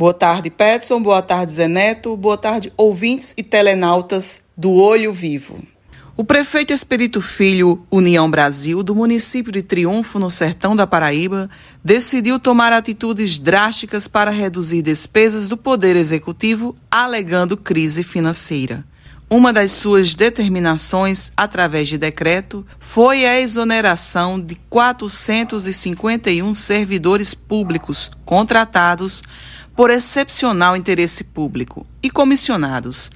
[0.00, 1.02] Boa tarde, Petson.
[1.02, 2.16] Boa tarde, Zeneto.
[2.16, 5.62] Boa tarde, ouvintes e telenautas do Olho Vivo.
[6.16, 11.50] O prefeito Espírito Filho, União Brasil, do município de Triunfo, no sertão da Paraíba,
[11.84, 18.82] decidiu tomar atitudes drásticas para reduzir despesas do Poder Executivo, alegando crise financeira.
[19.32, 29.22] Uma das suas determinações, através de decreto, foi a exoneração de 451 servidores públicos contratados
[29.76, 33.08] por excepcional interesse público e comissionados,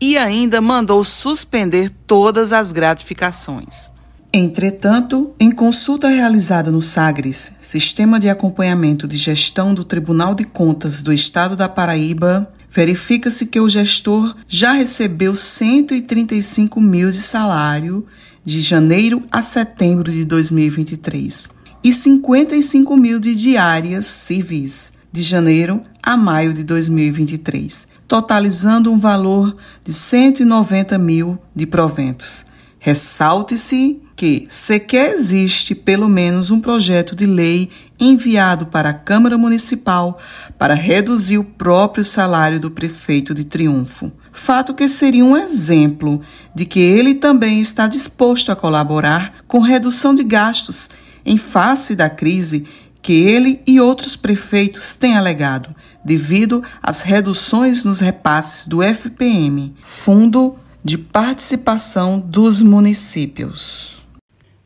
[0.00, 3.92] e ainda mandou suspender todas as gratificações.
[4.32, 11.00] Entretanto, em consulta realizada no SAGRES, Sistema de Acompanhamento de Gestão do Tribunal de Contas
[11.00, 18.06] do Estado da Paraíba, verifica-se que o gestor já recebeu 135 mil de salário
[18.44, 21.50] de janeiro a setembro de 2023
[21.82, 29.56] e 55 mil de diárias civis de janeiro a maio de 2023, totalizando um valor
[29.84, 32.46] de 190 mil de proventos.
[32.82, 40.18] Ressalte-se que sequer existe pelo menos um projeto de lei enviado para a Câmara Municipal
[40.58, 44.10] para reduzir o próprio salário do prefeito de Triunfo.
[44.32, 46.22] Fato que seria um exemplo
[46.54, 50.88] de que ele também está disposto a colaborar com redução de gastos
[51.24, 52.66] em face da crise
[53.02, 60.56] que ele e outros prefeitos têm alegado, devido às reduções nos repasses do FPM, Fundo
[60.82, 64.02] de Participação dos Municípios.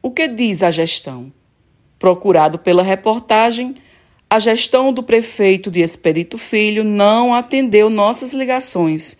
[0.01, 1.33] O que diz a gestão?
[1.99, 3.75] Procurado pela reportagem,
[4.31, 9.19] a gestão do prefeito de Espírito Filho não atendeu nossas ligações.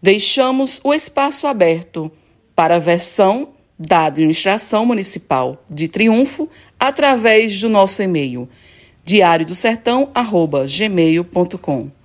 [0.00, 2.08] Deixamos o espaço aberto
[2.54, 8.48] para a versão da administração municipal de Triunfo através do nosso e-mail
[9.04, 11.97] diariodosertão@gmail.com.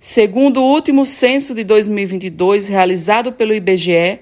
[0.00, 4.20] Segundo o último censo de 2022 realizado pelo IBGE,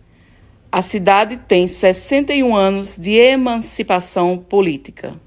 [0.70, 5.18] A cidade tem 61 anos de emancipação política.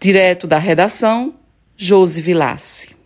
[0.00, 1.34] Direto da redação,
[1.76, 2.97] Josi Vilace.